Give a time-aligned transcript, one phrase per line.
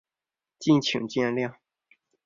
[0.57, 1.57] 敬请见谅